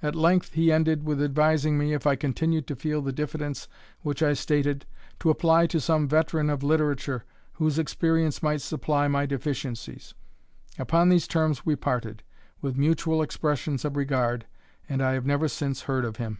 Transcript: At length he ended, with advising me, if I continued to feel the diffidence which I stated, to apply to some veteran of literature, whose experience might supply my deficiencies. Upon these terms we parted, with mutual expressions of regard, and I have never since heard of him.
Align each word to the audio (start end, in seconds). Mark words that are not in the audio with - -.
At 0.00 0.14
length 0.14 0.52
he 0.54 0.70
ended, 0.70 1.02
with 1.02 1.20
advising 1.20 1.76
me, 1.76 1.92
if 1.92 2.06
I 2.06 2.14
continued 2.14 2.68
to 2.68 2.76
feel 2.76 3.02
the 3.02 3.10
diffidence 3.10 3.66
which 4.02 4.22
I 4.22 4.32
stated, 4.32 4.86
to 5.18 5.28
apply 5.28 5.66
to 5.66 5.80
some 5.80 6.06
veteran 6.06 6.50
of 6.50 6.62
literature, 6.62 7.24
whose 7.54 7.76
experience 7.76 8.44
might 8.44 8.60
supply 8.60 9.08
my 9.08 9.26
deficiencies. 9.26 10.14
Upon 10.78 11.08
these 11.08 11.26
terms 11.26 11.66
we 11.66 11.74
parted, 11.74 12.22
with 12.60 12.78
mutual 12.78 13.22
expressions 13.22 13.84
of 13.84 13.96
regard, 13.96 14.46
and 14.88 15.02
I 15.02 15.14
have 15.14 15.26
never 15.26 15.48
since 15.48 15.80
heard 15.82 16.04
of 16.04 16.14
him. 16.18 16.38